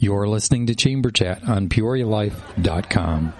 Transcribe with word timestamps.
You're 0.00 0.26
listening 0.26 0.66
to 0.66 0.74
Chamber 0.74 1.12
Chat 1.12 1.48
on 1.48 1.68
PeoriaLife.com. 1.68 3.32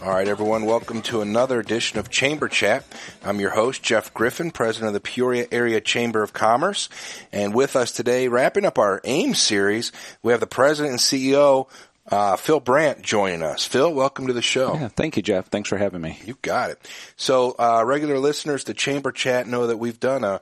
All 0.00 0.10
right, 0.10 0.28
everyone, 0.28 0.66
welcome 0.66 1.02
to 1.02 1.20
another 1.20 1.58
edition 1.58 1.98
of 1.98 2.10
Chamber 2.10 2.48
Chat. 2.48 2.84
I'm 3.24 3.40
your 3.40 3.50
host, 3.50 3.82
Jeff 3.82 4.14
Griffin, 4.14 4.52
president 4.52 4.88
of 4.88 4.94
the 4.94 5.00
Peoria 5.00 5.48
Area 5.50 5.80
Chamber 5.80 6.22
of 6.22 6.32
Commerce. 6.32 6.88
And 7.32 7.52
with 7.52 7.74
us 7.74 7.90
today, 7.90 8.28
wrapping 8.28 8.64
up 8.64 8.78
our 8.78 9.00
AIM 9.02 9.34
series, 9.34 9.90
we 10.22 10.30
have 10.30 10.40
the 10.40 10.46
president 10.46 10.92
and 10.92 11.00
CEO, 11.00 11.68
uh, 12.08 12.36
Phil 12.36 12.60
Brandt, 12.60 13.02
joining 13.02 13.42
us. 13.42 13.64
Phil, 13.64 13.92
welcome 13.92 14.26
to 14.26 14.32
the 14.32 14.42
show. 14.42 14.74
Yeah, 14.74 14.88
thank 14.88 15.16
you, 15.16 15.22
Jeff. 15.22 15.46
Thanks 15.46 15.68
for 15.68 15.76
having 15.76 16.00
me. 16.00 16.18
You 16.24 16.36
got 16.42 16.70
it. 16.70 16.88
So, 17.16 17.54
uh, 17.58 17.82
regular 17.84 18.18
listeners 18.18 18.64
to 18.64 18.74
Chamber 18.74 19.12
Chat 19.12 19.46
know 19.46 19.66
that 19.68 19.78
we've 19.78 20.00
done 20.00 20.24
a 20.24 20.40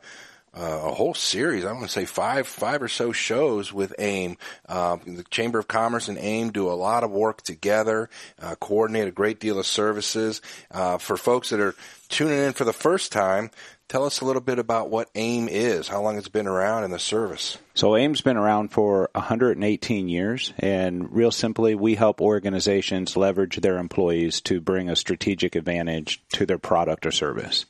uh, 0.53 0.81
a 0.85 0.95
whole 0.95 1.15
series. 1.15 1.65
I'm 1.65 1.75
going 1.75 1.87
to 1.87 1.93
say 1.93 2.05
five, 2.05 2.47
five 2.47 2.83
or 2.83 2.89
so 2.89 3.13
shows 3.13 3.73
with 3.73 3.95
AIM. 3.99 4.37
Uh, 4.69 4.97
the 5.07 5.25
Chamber 5.31 5.61
of 5.61 5.69
Commerce 5.69 6.09
and 6.09 6.19
AIM 6.19 6.51
do 6.51 6.69
a 6.69 6.75
lot 6.75 7.05
of 7.05 7.11
work 7.11 7.43
together, 7.43 8.11
uh, 8.43 8.57
coordinate 8.57 9.07
a 9.07 9.13
great 9.13 9.39
deal 9.39 9.59
of 9.59 9.67
services. 9.67 10.43
Uh, 10.71 10.99
for 10.99 11.17
folks 11.17 11.51
that 11.51 11.61
are 11.61 11.75
tuning 12.09 12.39
in 12.39 12.53
for 12.53 12.65
the 12.65 12.73
first 12.73 13.13
time, 13.13 13.51
tell 13.91 14.05
us 14.05 14.21
a 14.21 14.25
little 14.25 14.41
bit 14.41 14.61
about 14.61 14.89
what 14.89 15.11
AIM 15.17 15.49
is, 15.49 15.89
how 15.89 16.01
long 16.01 16.17
it's 16.17 16.29
been 16.29 16.47
around 16.47 16.85
in 16.85 16.93
the 16.93 16.99
service. 16.99 17.59
So 17.75 17.97
AIM's 17.97 18.21
been 18.21 18.37
around 18.37 18.69
for 18.69 19.11
118 19.15 20.09
years, 20.09 20.53
and 20.61 21.13
real 21.13 21.33
simply, 21.33 21.75
we 21.75 21.97
help 21.97 22.21
organizations 22.21 23.17
leverage 23.17 23.57
their 23.57 23.79
employees 23.79 24.41
to 24.43 24.61
bring 24.61 24.89
a 24.89 24.95
strategic 24.95 25.57
advantage 25.57 26.23
to 26.35 26.47
their 26.47 26.57
product 26.57 27.05
or 27.05 27.11
service. 27.11 27.67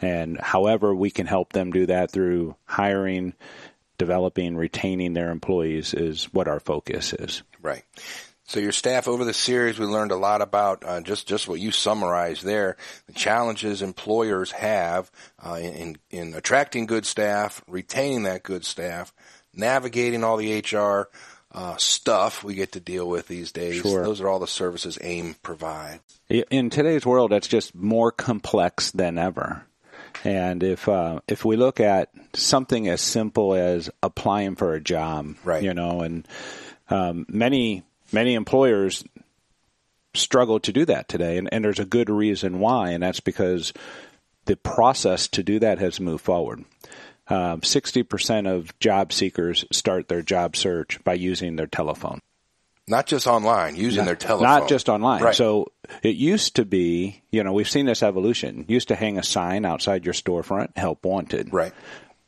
And 0.00 0.36
however 0.40 0.92
we 0.92 1.10
can 1.10 1.26
help 1.26 1.52
them 1.52 1.70
do 1.70 1.86
that 1.86 2.10
through 2.10 2.56
hiring, 2.64 3.34
developing, 3.98 4.56
retaining 4.56 5.12
their 5.12 5.30
employees 5.30 5.94
is 5.94 6.24
what 6.32 6.48
our 6.48 6.58
focus 6.58 7.12
is. 7.12 7.44
Right. 7.62 7.84
So 8.52 8.60
your 8.60 8.72
staff 8.72 9.08
over 9.08 9.24
the 9.24 9.32
series, 9.32 9.78
we 9.78 9.86
learned 9.86 10.10
a 10.10 10.16
lot 10.16 10.42
about 10.42 10.84
uh, 10.84 11.00
just 11.00 11.26
just 11.26 11.48
what 11.48 11.58
you 11.58 11.72
summarized 11.72 12.44
there. 12.44 12.76
The 13.06 13.14
challenges 13.14 13.80
employers 13.80 14.50
have 14.50 15.10
uh, 15.42 15.54
in 15.54 15.96
in 16.10 16.34
attracting 16.34 16.84
good 16.84 17.06
staff, 17.06 17.64
retaining 17.66 18.24
that 18.24 18.42
good 18.42 18.66
staff, 18.66 19.14
navigating 19.54 20.22
all 20.22 20.36
the 20.36 20.58
HR 20.58 21.08
uh, 21.50 21.78
stuff 21.78 22.44
we 22.44 22.54
get 22.54 22.72
to 22.72 22.80
deal 22.80 23.08
with 23.08 23.26
these 23.26 23.52
days. 23.52 23.80
Sure. 23.80 24.04
Those 24.04 24.20
are 24.20 24.28
all 24.28 24.38
the 24.38 24.46
services 24.46 24.98
AIM 25.00 25.36
provides. 25.42 26.02
In 26.28 26.68
today's 26.68 27.06
world, 27.06 27.32
that's 27.32 27.48
just 27.48 27.74
more 27.74 28.12
complex 28.12 28.90
than 28.90 29.16
ever. 29.16 29.64
And 30.24 30.62
if 30.62 30.90
uh, 30.90 31.20
if 31.26 31.42
we 31.42 31.56
look 31.56 31.80
at 31.80 32.10
something 32.34 32.86
as 32.86 33.00
simple 33.00 33.54
as 33.54 33.88
applying 34.02 34.56
for 34.56 34.74
a 34.74 34.80
job, 34.80 35.36
right. 35.42 35.62
you 35.62 35.72
know, 35.72 36.02
and 36.02 36.28
um, 36.90 37.24
many 37.30 37.84
many 38.12 38.34
employers 38.34 39.04
struggle 40.14 40.60
to 40.60 40.72
do 40.72 40.84
that 40.84 41.08
today, 41.08 41.38
and, 41.38 41.48
and 41.52 41.64
there's 41.64 41.78
a 41.78 41.84
good 41.84 42.10
reason 42.10 42.58
why, 42.58 42.90
and 42.90 43.02
that's 43.02 43.20
because 43.20 43.72
the 44.44 44.56
process 44.56 45.28
to 45.28 45.42
do 45.42 45.58
that 45.60 45.78
has 45.78 46.00
moved 46.00 46.24
forward. 46.24 46.64
Um, 47.28 47.60
60% 47.60 48.48
of 48.48 48.78
job 48.78 49.12
seekers 49.12 49.64
start 49.72 50.08
their 50.08 50.22
job 50.22 50.56
search 50.56 51.02
by 51.04 51.14
using 51.14 51.56
their 51.56 51.66
telephone. 51.66 52.20
Not 52.88 53.06
just 53.06 53.28
online, 53.28 53.76
using 53.76 53.98
not, 53.98 54.06
their 54.06 54.16
telephone. 54.16 54.48
Not 54.48 54.68
just 54.68 54.88
online. 54.88 55.22
Right. 55.22 55.34
So 55.34 55.68
it 56.02 56.16
used 56.16 56.56
to 56.56 56.64
be, 56.64 57.22
you 57.30 57.44
know, 57.44 57.52
we've 57.52 57.68
seen 57.68 57.86
this 57.86 58.02
evolution. 58.02 58.64
used 58.68 58.88
to 58.88 58.96
hang 58.96 59.18
a 59.18 59.22
sign 59.22 59.64
outside 59.64 60.04
your 60.04 60.14
storefront, 60.14 60.76
help 60.76 61.04
wanted. 61.04 61.52
Right. 61.52 61.72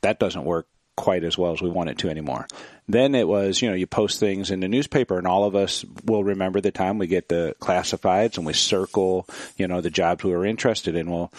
That 0.02 0.20
doesn't 0.20 0.44
work 0.44 0.68
quite 0.96 1.24
as 1.24 1.36
well 1.36 1.52
as 1.52 1.60
we 1.60 1.70
want 1.70 1.90
it 1.90 1.98
to 1.98 2.08
anymore. 2.08 2.46
Then 2.86 3.14
it 3.14 3.26
was, 3.26 3.62
you 3.62 3.68
know, 3.68 3.74
you 3.74 3.86
post 3.86 4.20
things 4.20 4.50
in 4.50 4.60
the 4.60 4.68
newspaper 4.68 5.16
and 5.16 5.26
all 5.26 5.44
of 5.44 5.54
us 5.54 5.84
will 6.04 6.22
remember 6.22 6.60
the 6.60 6.70
time 6.70 6.98
we 6.98 7.06
get 7.06 7.28
the 7.28 7.56
classifieds 7.60 8.36
and 8.36 8.46
we 8.46 8.52
circle, 8.52 9.26
you 9.56 9.66
know, 9.66 9.80
the 9.80 9.90
jobs 9.90 10.22
we 10.22 10.32
were 10.32 10.44
interested 10.44 10.94
in. 10.94 11.10
Well, 11.10 11.32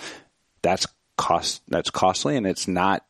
that's 0.62 0.88
cost, 1.18 1.62
that's 1.68 1.92
costly 1.92 2.36
and 2.36 2.48
it's 2.48 2.68
not 2.68 3.06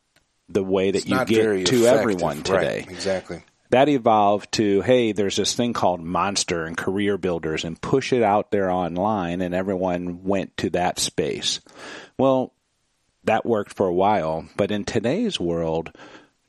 the 0.48 0.62
way 0.62 0.90
that 0.90 0.98
it's 0.98 1.06
you 1.06 1.24
get 1.24 1.66
to 1.66 1.86
everyone 1.86 2.42
today. 2.42 2.84
Right. 2.86 2.90
Exactly 2.90 3.42
that 3.70 3.88
evolved 3.88 4.52
to 4.52 4.80
hey 4.82 5.12
there's 5.12 5.36
this 5.36 5.54
thing 5.54 5.72
called 5.72 6.00
monster 6.00 6.64
and 6.64 6.76
career 6.76 7.18
builders 7.18 7.64
and 7.64 7.80
push 7.80 8.12
it 8.12 8.22
out 8.22 8.50
there 8.50 8.70
online 8.70 9.40
and 9.40 9.54
everyone 9.54 10.24
went 10.24 10.56
to 10.56 10.70
that 10.70 10.98
space 10.98 11.60
well 12.18 12.52
that 13.24 13.46
worked 13.46 13.74
for 13.74 13.86
a 13.86 13.94
while 13.94 14.46
but 14.56 14.70
in 14.70 14.84
today's 14.84 15.40
world 15.40 15.90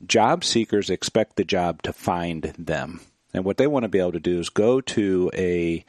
job 0.06 0.44
seekers 0.44 0.90
expect 0.90 1.36
the 1.36 1.44
job 1.44 1.82
to 1.82 1.92
find 1.92 2.54
them 2.58 3.00
and 3.34 3.44
what 3.44 3.56
they 3.56 3.66
want 3.66 3.84
to 3.84 3.88
be 3.88 3.98
able 3.98 4.12
to 4.12 4.20
do 4.20 4.38
is 4.38 4.48
go 4.48 4.80
to 4.80 5.30
a 5.34 5.84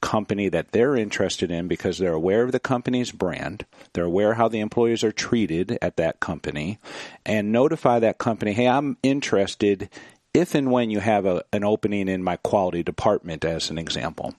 company 0.00 0.50
that 0.50 0.72
they're 0.72 0.96
interested 0.96 1.50
in 1.50 1.66
because 1.66 1.96
they're 1.96 2.12
aware 2.12 2.42
of 2.42 2.52
the 2.52 2.60
company's 2.60 3.10
brand, 3.10 3.64
they're 3.94 4.04
aware 4.04 4.34
how 4.34 4.48
the 4.48 4.60
employees 4.60 5.02
are 5.02 5.12
treated 5.12 5.78
at 5.80 5.96
that 5.96 6.20
company, 6.20 6.78
and 7.24 7.50
notify 7.50 7.98
that 7.98 8.18
company, 8.18 8.52
hey, 8.52 8.68
I'm 8.68 8.98
interested 9.02 9.88
if 10.34 10.54
and 10.54 10.70
when 10.70 10.90
you 10.90 11.00
have 11.00 11.24
a, 11.24 11.42
an 11.52 11.64
opening 11.64 12.08
in 12.08 12.22
my 12.22 12.36
quality 12.36 12.82
department, 12.82 13.44
as 13.44 13.70
an 13.70 13.78
example. 13.78 14.34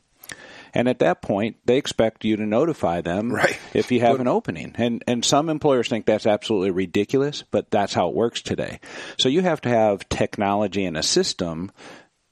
And 0.76 0.90
at 0.90 1.00
that 1.00 1.22
point, 1.22 1.56
they 1.66 1.78
expect 1.78 2.26
you 2.26 2.36
to 2.36 2.46
notify 2.46 3.00
them 3.00 3.32
right. 3.32 3.58
if 3.74 3.92
you 3.92 4.02
have 4.02 4.20
an 4.20 4.28
opening. 4.28 4.76
And 4.78 5.04
and 5.08 5.24
some 5.24 5.50
employers 5.50 5.88
think 5.88 6.06
that's 6.06 6.28
absolutely 6.28 6.72
ridiculous, 6.72 7.44
but 7.50 7.72
that's 7.72 7.94
how 7.94 8.10
it 8.10 8.16
works 8.16 8.42
today. 8.42 8.82
So 9.18 9.30
you 9.30 9.42
have 9.42 9.62
to 9.62 9.70
have 9.70 10.08
technology 10.10 10.86
and 10.86 10.98
a 10.98 11.04
system 11.04 11.72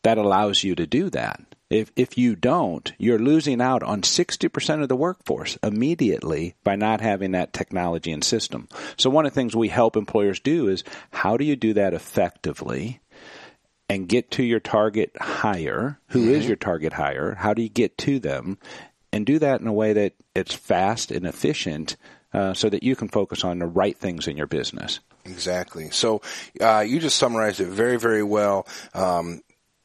that 0.04 0.18
allows 0.18 0.64
you 0.64 0.76
to 0.76 0.86
do 0.86 1.09
that. 1.12 1.42
If 1.70 1.92
if 1.96 2.18
you 2.18 2.36
don't, 2.36 2.92
you're 3.00 3.18
losing 3.18 3.62
out 3.62 3.81
on 3.81 4.02
60% 4.02 4.84
of 4.84 4.90
the 4.90 4.96
workforce 4.96 5.58
immediately 5.64 6.56
by 6.64 6.75
not 6.75 7.02
having 7.02 7.31
that 7.31 7.54
technology 7.54 8.12
and 8.12 8.24
system. 8.24 8.68
So 8.98 9.10
one 9.10 9.25
of 9.25 9.31
the 9.31 9.36
things 9.36 9.56
we 9.56 9.70
help 9.70 9.96
employers 9.96 10.40
do 10.40 10.68
is 10.68 10.84
how 11.12 11.38
do 11.38 11.46
you 11.46 11.56
do 11.56 11.74
that 11.74 11.94
effectively? 11.94 13.00
And 13.89 14.07
get 14.07 14.31
to 14.31 14.44
your 14.44 14.59
target 14.59 15.11
hire. 15.19 15.99
Who 16.07 16.21
mm-hmm. 16.21 16.35
is 16.35 16.47
your 16.47 16.55
target 16.55 16.94
hire? 16.94 17.35
How 17.35 17.53
do 17.53 17.61
you 17.61 17.69
get 17.69 17.97
to 17.99 18.19
them? 18.19 18.57
And 19.11 19.25
do 19.25 19.38
that 19.39 19.61
in 19.61 19.67
a 19.67 19.73
way 19.73 19.94
that 19.94 20.13
it's 20.33 20.53
fast 20.53 21.11
and 21.11 21.27
efficient 21.27 21.97
uh, 22.33 22.53
so 22.53 22.69
that 22.69 22.81
you 22.81 22.95
can 22.95 23.09
focus 23.09 23.44
on 23.44 23.59
the 23.59 23.67
right 23.67 23.95
things 23.95 24.27
in 24.27 24.38
your 24.38 24.47
business. 24.47 24.99
Exactly. 25.25 25.91
So 25.91 26.21
uh, 26.59 26.79
you 26.79 26.99
just 26.99 27.17
summarized 27.17 27.59
it 27.59 27.67
very, 27.67 27.97
very 27.99 28.23
well, 28.23 28.67
um, 28.94 29.41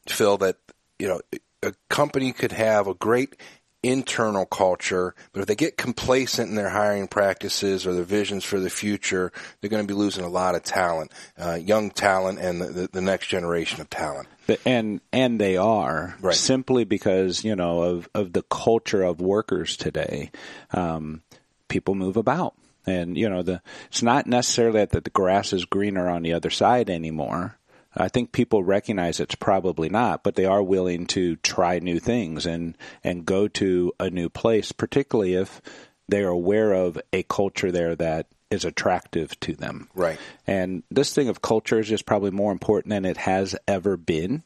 Phil, 0.07 0.37
that, 0.37 0.57
you 0.97 1.07
know, 1.07 1.21
a 1.61 1.73
company 1.89 2.31
could 2.31 2.51
have 2.53 2.87
a 2.87 2.93
great 2.93 3.35
internal 3.81 4.45
culture, 4.45 5.15
but 5.31 5.41
if 5.41 5.47
they 5.47 5.55
get 5.55 5.77
complacent 5.77 6.49
in 6.49 6.55
their 6.55 6.69
hiring 6.69 7.07
practices 7.07 7.87
or 7.87 7.93
their 7.93 8.03
visions 8.03 8.43
for 8.43 8.59
the 8.59 8.69
future, 8.69 9.31
they're 9.59 9.69
going 9.69 9.83
to 9.83 9.87
be 9.87 9.97
losing 9.97 10.25
a 10.25 10.29
lot 10.29 10.55
of 10.55 10.63
talent, 10.63 11.11
uh, 11.37 11.53
young 11.53 11.89
talent, 11.89 12.39
and 12.39 12.61
the, 12.61 12.89
the, 12.91 13.01
next 13.01 13.27
generation 13.27 13.79
of 13.79 13.89
talent. 13.89 14.27
And 14.65 14.99
and 15.13 15.39
they 15.39 15.57
are 15.57 16.17
right. 16.21 16.33
simply 16.33 16.83
because 16.83 17.43
you 17.43 17.55
know 17.55 17.81
of 17.81 18.09
of 18.15 18.33
the 18.33 18.41
culture 18.43 19.03
of 19.03 19.21
workers 19.21 19.77
today. 19.77 20.31
Um, 20.71 21.21
people 21.67 21.93
move 21.93 22.17
about, 22.17 22.55
and 22.85 23.15
you 23.15 23.29
know 23.29 23.43
the 23.43 23.61
it's 23.87 24.01
not 24.01 24.25
necessarily 24.25 24.85
that 24.85 25.03
the 25.03 25.09
grass 25.11 25.53
is 25.53 25.65
greener 25.65 26.09
on 26.09 26.23
the 26.23 26.33
other 26.33 26.49
side 26.49 26.89
anymore. 26.89 27.58
I 27.95 28.07
think 28.07 28.31
people 28.31 28.63
recognize 28.63 29.19
it's 29.19 29.35
probably 29.35 29.89
not, 29.89 30.23
but 30.23 30.35
they 30.35 30.45
are 30.45 30.63
willing 30.63 31.07
to 31.07 31.35
try 31.37 31.79
new 31.79 31.99
things 31.99 32.45
and 32.45 32.77
and 33.03 33.25
go 33.25 33.47
to 33.47 33.93
a 33.99 34.09
new 34.09 34.29
place, 34.29 34.71
particularly 34.71 35.33
if 35.33 35.61
they 36.07 36.23
are 36.23 36.29
aware 36.29 36.73
of 36.73 36.99
a 37.13 37.23
culture 37.23 37.71
there 37.71 37.95
that 37.95 38.27
is 38.49 38.65
attractive 38.65 39.39
to 39.41 39.53
them. 39.53 39.89
Right. 39.93 40.19
And 40.47 40.83
this 40.89 41.13
thing 41.13 41.29
of 41.29 41.41
culture 41.41 41.79
is 41.79 41.87
just 41.87 42.05
probably 42.05 42.31
more 42.31 42.51
important 42.51 42.89
than 42.89 43.05
it 43.05 43.17
has 43.17 43.55
ever 43.67 43.97
been. 43.97 44.43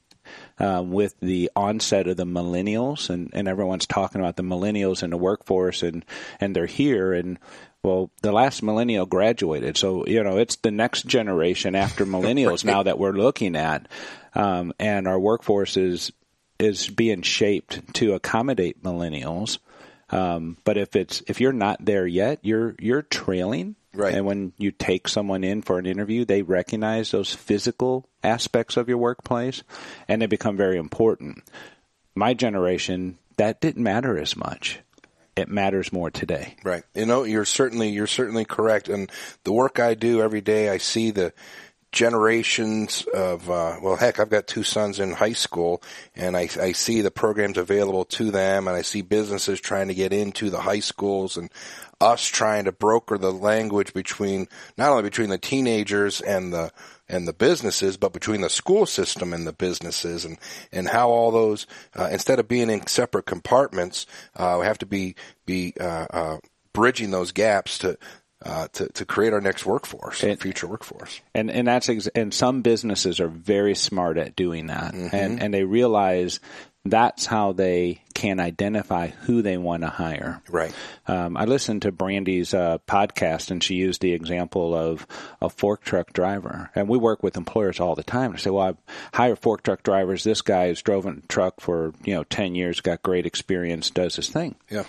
Um, 0.57 0.91
with 0.91 1.19
the 1.19 1.51
onset 1.53 2.07
of 2.07 2.15
the 2.15 2.25
millennials, 2.25 3.09
and, 3.09 3.29
and 3.33 3.45
everyone's 3.45 3.85
talking 3.85 4.21
about 4.21 4.37
the 4.37 4.43
millennials 4.43 5.03
in 5.03 5.09
the 5.09 5.17
workforce, 5.17 5.83
and, 5.83 6.05
and 6.39 6.55
they're 6.55 6.65
here, 6.65 7.11
and 7.11 7.39
well, 7.83 8.09
the 8.21 8.31
last 8.31 8.63
millennial 8.63 9.05
graduated, 9.05 9.77
so 9.77 10.05
you 10.05 10.23
know 10.23 10.37
it's 10.37 10.55
the 10.57 10.71
next 10.71 11.05
generation 11.05 11.75
after 11.75 12.05
millennials 12.05 12.63
now 12.63 12.83
that 12.83 12.97
we're 12.97 13.11
looking 13.11 13.55
at, 13.55 13.87
um, 14.33 14.73
and 14.79 15.07
our 15.07 15.19
workforce 15.19 15.75
is 15.75 16.11
is 16.59 16.87
being 16.87 17.21
shaped 17.21 17.93
to 17.95 18.13
accommodate 18.13 18.83
millennials. 18.83 19.59
Um, 20.09 20.57
but 20.63 20.77
if 20.77 20.95
it's 20.95 21.23
if 21.27 21.41
you're 21.41 21.51
not 21.51 21.83
there 21.83 22.07
yet, 22.07 22.39
you're 22.41 22.75
you're 22.79 23.01
trailing. 23.01 23.75
Right. 23.95 24.15
And 24.15 24.25
when 24.25 24.53
you 24.57 24.71
take 24.71 25.07
someone 25.07 25.43
in 25.43 25.61
for 25.61 25.77
an 25.77 25.85
interview, 25.85 26.25
they 26.25 26.41
recognize 26.41 27.11
those 27.11 27.31
physical 27.31 28.09
aspects 28.23 28.75
of 28.75 28.89
your 28.89 28.97
workplace, 28.97 29.61
and 30.07 30.21
they 30.21 30.25
become 30.25 30.57
very 30.57 30.77
important. 30.77 31.43
My 32.15 32.33
generation, 32.33 33.19
that 33.37 33.61
didn't 33.61 33.83
matter 33.83 34.17
as 34.17 34.35
much 34.35 34.79
it 35.35 35.49
matters 35.49 35.91
more 35.91 36.11
today. 36.11 36.55
Right. 36.63 36.83
You 36.93 37.05
know, 37.05 37.23
you're 37.23 37.45
certainly 37.45 37.89
you're 37.89 38.07
certainly 38.07 38.45
correct. 38.45 38.89
And 38.89 39.11
the 39.43 39.53
work 39.53 39.79
I 39.79 39.93
do 39.93 40.21
every 40.21 40.41
day, 40.41 40.69
I 40.69 40.77
see 40.77 41.11
the 41.11 41.33
generations 41.93 43.05
of 43.13 43.47
uh, 43.51 43.77
well 43.79 43.95
heck 43.95 44.19
i've 44.19 44.31
got 44.31 44.47
two 44.47 44.63
sons 44.63 44.99
in 44.99 45.11
high 45.11 45.31
school 45.31 45.79
and 46.15 46.35
I, 46.35 46.49
I 46.59 46.71
see 46.71 47.01
the 47.01 47.11
programs 47.11 47.55
available 47.55 48.03
to 48.05 48.31
them 48.31 48.67
and 48.67 48.75
i 48.75 48.81
see 48.81 49.03
businesses 49.03 49.61
trying 49.61 49.89
to 49.89 49.93
get 49.93 50.11
into 50.11 50.49
the 50.49 50.59
high 50.59 50.79
schools 50.79 51.37
and 51.37 51.51
us 52.01 52.25
trying 52.25 52.65
to 52.65 52.71
broker 52.71 53.19
the 53.19 53.31
language 53.31 53.93
between 53.93 54.47
not 54.75 54.89
only 54.89 55.03
between 55.03 55.29
the 55.29 55.37
teenagers 55.37 56.19
and 56.19 56.51
the 56.51 56.71
and 57.09 57.27
the 57.27 57.33
businesses, 57.33 57.97
but 57.97 58.13
between 58.13 58.41
the 58.41 58.49
school 58.49 58.85
system 58.85 59.33
and 59.33 59.45
the 59.45 59.53
businesses, 59.53 60.25
and 60.25 60.37
and 60.71 60.87
how 60.87 61.09
all 61.09 61.31
those 61.31 61.67
uh, 61.97 62.09
instead 62.11 62.39
of 62.39 62.47
being 62.47 62.69
in 62.69 62.85
separate 62.87 63.25
compartments, 63.25 64.05
uh, 64.35 64.57
we 64.59 64.65
have 64.65 64.77
to 64.79 64.85
be 64.85 65.15
be 65.45 65.73
uh, 65.79 66.07
uh 66.09 66.37
bridging 66.73 67.11
those 67.11 67.31
gaps 67.31 67.77
to. 67.79 67.97
Uh, 68.45 68.67
to 68.73 68.89
to 68.89 69.05
create 69.05 69.31
our 69.31 69.39
next 69.39 69.65
workforce, 69.65 70.21
and, 70.21 70.37
future 70.37 70.67
workforce, 70.67 71.21
and 71.33 71.49
and 71.49 71.65
that's 71.65 71.87
ex- 71.87 72.07
and 72.07 72.33
some 72.33 72.61
businesses 72.61 73.21
are 73.21 73.29
very 73.29 73.73
smart 73.73 74.17
at 74.17 74.35
doing 74.35 74.67
that, 74.67 74.93
mm-hmm. 74.93 75.15
and 75.15 75.41
and 75.41 75.53
they 75.53 75.63
realize 75.63 76.41
that's 76.85 77.25
how 77.25 77.53
they 77.53 78.01
can 78.13 78.39
identify 78.39 79.07
who 79.07 79.41
they 79.41 79.57
want 79.57 79.83
to 79.83 79.89
hire. 79.89 80.41
Right. 80.49 80.73
Um, 81.07 81.37
I 81.37 81.45
listened 81.45 81.83
to 81.83 81.91
Brandy's 81.91 82.53
uh, 82.53 82.79
podcast, 82.87 83.51
and 83.51 83.63
she 83.63 83.75
used 83.75 84.01
the 84.01 84.13
example 84.13 84.75
of 84.75 85.07
a 85.41 85.49
fork 85.49 85.83
truck 85.83 86.11
driver. 86.13 86.69
And 86.75 86.87
we 86.89 86.97
work 86.97 87.23
with 87.23 87.37
employers 87.37 87.79
all 87.79 87.95
the 87.95 88.03
time 88.03 88.33
to 88.33 88.39
say, 88.39 88.49
"Well, 88.49 88.77
I 88.77 89.17
hire 89.17 89.35
fork 89.35 89.63
truck 89.63 89.83
drivers. 89.83 90.23
This 90.23 90.41
guy 90.41 90.67
has 90.67 90.81
driven 90.81 91.21
a 91.23 91.27
truck 91.27 91.61
for 91.61 91.93
you 92.03 92.15
know 92.15 92.23
ten 92.23 92.55
years, 92.55 92.81
got 92.81 93.03
great 93.03 93.25
experience, 93.25 93.89
does 93.89 94.17
his 94.17 94.29
thing. 94.29 94.55
Yeah. 94.69 94.83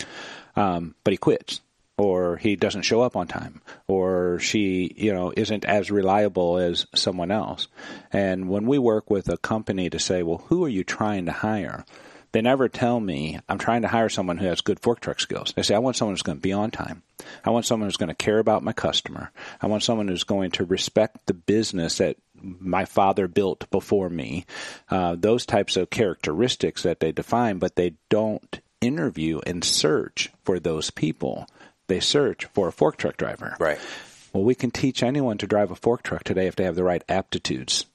Um, 0.56 0.94
but 1.04 1.12
he 1.12 1.16
quits." 1.16 1.60
Or 1.96 2.36
he 2.36 2.56
doesn't 2.56 2.82
show 2.82 3.02
up 3.02 3.16
on 3.16 3.26
time 3.26 3.60
or 3.86 4.38
she 4.40 4.92
you 4.96 5.12
know 5.12 5.32
isn't 5.36 5.64
as 5.64 5.90
reliable 5.90 6.58
as 6.58 6.86
someone 6.94 7.30
else. 7.30 7.68
And 8.12 8.48
when 8.48 8.66
we 8.66 8.78
work 8.78 9.10
with 9.10 9.28
a 9.28 9.36
company 9.36 9.90
to 9.90 9.98
say 9.98 10.22
well 10.22 10.44
who 10.48 10.64
are 10.64 10.68
you 10.68 10.84
trying 10.84 11.26
to 11.26 11.32
hire? 11.32 11.84
they 12.32 12.42
never 12.42 12.68
tell 12.68 12.98
me 12.98 13.38
i'm 13.48 13.58
trying 13.58 13.82
to 13.82 13.88
hire 13.88 14.08
someone 14.08 14.38
who 14.38 14.46
has 14.46 14.60
good 14.60 14.80
fork 14.80 14.98
truck 14.98 15.20
skills. 15.20 15.52
They 15.54 15.62
say 15.62 15.74
i 15.74 15.78
want 15.78 15.96
someone 15.96 16.14
who's 16.14 16.22
going 16.22 16.38
to 16.38 16.42
be 16.42 16.52
on 16.52 16.70
time. 16.70 17.02
I 17.44 17.50
want 17.50 17.64
someone 17.64 17.86
who's 17.88 17.96
going 17.96 18.08
to 18.08 18.14
care 18.14 18.40
about 18.40 18.64
my 18.64 18.72
customer. 18.72 19.30
I 19.62 19.68
want 19.68 19.84
someone 19.84 20.08
who's 20.08 20.24
going 20.24 20.50
to 20.52 20.64
respect 20.64 21.26
the 21.26 21.34
business 21.34 21.98
that 21.98 22.16
my 22.42 22.84
father 22.84 23.28
built 23.28 23.70
before 23.70 24.10
me. 24.10 24.44
Uh, 24.90 25.14
those 25.18 25.46
types 25.46 25.76
of 25.76 25.90
characteristics 25.90 26.82
that 26.82 27.00
they 27.00 27.12
define 27.12 27.58
but 27.58 27.76
they 27.76 27.94
don't 28.10 28.60
interview 28.80 29.40
and 29.46 29.64
search 29.64 30.30
for 30.44 30.60
those 30.60 30.90
people 30.90 31.46
they 31.86 32.00
search 32.00 32.46
for 32.46 32.68
a 32.68 32.72
fork 32.72 32.96
truck 32.96 33.16
driver. 33.16 33.56
Right. 33.58 33.78
Well, 34.32 34.44
we 34.44 34.54
can 34.54 34.70
teach 34.70 35.02
anyone 35.02 35.38
to 35.38 35.46
drive 35.46 35.70
a 35.70 35.76
fork 35.76 36.02
truck 36.02 36.24
today 36.24 36.46
if 36.46 36.56
they 36.56 36.64
have 36.64 36.74
the 36.74 36.84
right 36.84 37.04
aptitudes. 37.08 37.86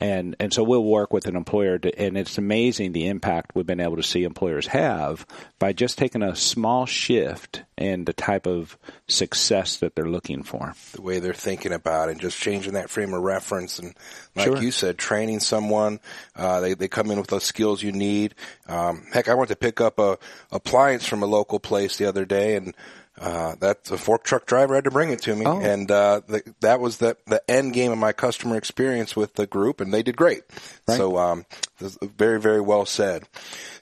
And 0.00 0.36
and 0.38 0.52
so 0.52 0.62
we'll 0.62 0.84
work 0.84 1.12
with 1.12 1.26
an 1.26 1.34
employer, 1.34 1.76
to, 1.80 1.98
and 1.98 2.16
it's 2.16 2.38
amazing 2.38 2.92
the 2.92 3.08
impact 3.08 3.56
we've 3.56 3.66
been 3.66 3.80
able 3.80 3.96
to 3.96 4.02
see 4.04 4.22
employers 4.22 4.68
have 4.68 5.26
by 5.58 5.72
just 5.72 5.98
taking 5.98 6.22
a 6.22 6.36
small 6.36 6.86
shift 6.86 7.64
in 7.76 8.04
the 8.04 8.12
type 8.12 8.46
of 8.46 8.78
success 9.08 9.78
that 9.78 9.96
they're 9.96 10.08
looking 10.08 10.44
for, 10.44 10.74
the 10.92 11.02
way 11.02 11.18
they're 11.18 11.34
thinking 11.34 11.72
about, 11.72 12.08
it, 12.08 12.12
and 12.12 12.20
just 12.20 12.40
changing 12.40 12.74
that 12.74 12.90
frame 12.90 13.12
of 13.12 13.22
reference. 13.22 13.80
And 13.80 13.92
like 14.36 14.46
sure. 14.46 14.62
you 14.62 14.70
said, 14.70 14.98
training 14.98 15.40
someone, 15.40 15.98
uh, 16.36 16.60
they 16.60 16.74
they 16.74 16.86
come 16.86 17.10
in 17.10 17.18
with 17.18 17.30
the 17.30 17.40
skills 17.40 17.82
you 17.82 17.90
need. 17.90 18.36
Um, 18.68 19.04
heck, 19.12 19.28
I 19.28 19.34
went 19.34 19.48
to 19.48 19.56
pick 19.56 19.80
up 19.80 19.98
a 19.98 20.16
appliance 20.52 21.06
from 21.06 21.24
a 21.24 21.26
local 21.26 21.58
place 21.58 21.96
the 21.96 22.06
other 22.06 22.24
day, 22.24 22.54
and 22.54 22.72
uh, 23.20 23.54
that 23.56 23.84
the 23.84 23.98
fork 23.98 24.24
truck 24.24 24.46
driver 24.46 24.74
had 24.74 24.84
to 24.84 24.90
bring 24.90 25.10
it 25.10 25.22
to 25.22 25.34
me, 25.34 25.44
oh. 25.46 25.60
and 25.60 25.90
uh, 25.90 26.20
the, 26.26 26.42
that 26.60 26.80
was 26.80 26.98
the 26.98 27.16
the 27.26 27.42
end 27.50 27.72
game 27.72 27.92
of 27.92 27.98
my 27.98 28.12
customer 28.12 28.56
experience 28.56 29.16
with 29.16 29.34
the 29.34 29.46
group, 29.46 29.80
and 29.80 29.92
they 29.92 30.02
did 30.02 30.16
great. 30.16 30.42
Right. 30.86 30.96
So, 30.96 31.18
um, 31.18 31.46
very 31.78 32.40
very 32.40 32.60
well 32.60 32.86
said. 32.86 33.28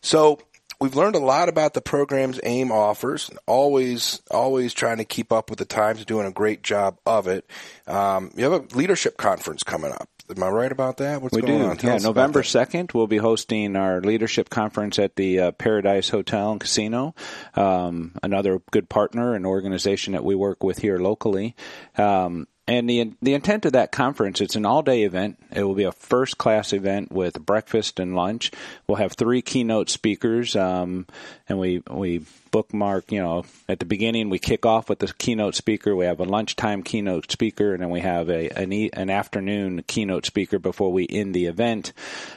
So 0.01 0.41
we've 0.81 0.95
learned 0.95 1.17
a 1.17 1.21
lot 1.21 1.49
about 1.49 1.75
the 1.75 1.81
programs 1.81 2.41
AIM 2.43 2.73
offers. 2.73 3.31
Always, 3.47 4.21
always 4.31 4.75
trying 4.75 4.99
to 4.99 5.05
keep 5.05 5.33
up 5.33 5.51
with 5.51 5.59
the 5.59 5.65
times, 5.65 6.05
doing 6.05 6.27
a 6.27 6.33
great 6.33 6.63
job 6.63 6.99
of 7.07 7.27
it. 7.29 7.49
Um, 7.87 8.31
you 8.37 8.51
have 8.51 8.53
a 8.53 8.77
leadership 8.77 9.17
conference 9.17 9.63
coming 9.63 9.93
up. 9.93 10.09
Am 10.29 10.43
I 10.43 10.49
right 10.49 10.73
about 10.73 10.97
that? 10.97 11.23
What's 11.23 11.37
we 11.37 11.43
going 11.43 11.61
do. 11.61 11.67
on? 11.67 11.77
Tell 11.77 11.93
yeah, 11.93 11.99
November 11.99 12.43
second, 12.43 12.91
we'll 12.93 13.07
be 13.07 13.17
hosting 13.17 13.77
our 13.77 14.01
leadership 14.01 14.51
conference 14.51 14.99
at 14.99 15.15
the 15.15 15.39
uh, 15.39 15.53
Par-A-Dice 15.53 16.09
Hotel 16.09 16.51
and 16.51 16.61
Casino. 16.61 17.15
Um, 17.55 18.13
another 18.25 18.61
good 18.73 18.89
partner 18.89 19.35
and 19.35 19.47
organization 19.47 20.15
that 20.15 20.25
we 20.25 20.35
work 20.35 20.65
with 20.65 20.79
here 20.79 20.99
locally. 20.99 21.55
Um, 21.97 22.49
and 22.69 22.89
the 22.91 23.13
the 23.23 23.35
intent 23.35 23.65
of 23.65 23.73
that 23.73 23.93
conference, 23.93 24.41
it's 24.41 24.57
an 24.57 24.67
all 24.67 24.83
day 24.83 25.05
event. 25.05 25.39
It 25.55 25.63
will 25.63 25.75
be 25.75 25.85
a 25.85 25.93
first 25.93 26.39
class 26.39 26.73
event 26.73 27.13
with 27.13 27.45
breakfast 27.45 28.01
and 28.01 28.17
lunch. 28.17 28.51
We'll 28.87 28.97
have 28.97 29.13
three 29.13 29.43
keynote 29.43 29.89
speakers, 29.89 30.57
um, 30.57 31.07
and 31.49 31.59
we 31.59 31.83
we 31.89 32.23
bookmark. 32.57 33.13
You 33.13 33.21
know, 33.21 33.45
at 33.69 33.81
the 33.81 33.85
beginning 33.85 34.31
we 34.31 34.39
kick 34.39 34.65
off 34.65 34.89
with 34.89 35.01
the 35.01 35.13
keynote 35.19 35.55
speaker. 35.55 35.95
We 35.95 36.07
have 36.07 36.21
a 36.21 36.25
lunchtime 36.25 36.83
keynote 36.83 37.31
speaker, 37.31 37.75
and 37.75 37.83
then 37.83 37.91
we 37.91 38.01
have 38.01 38.31
a 38.31 38.49
an, 38.49 38.73
an 38.95 39.11
afternoon 39.11 39.83
keynote 39.87 40.25
speaker 40.25 40.59
before 40.59 40.91
we 40.91 41.07
end 41.07 41.35
the 41.35 41.47
event 41.47 41.93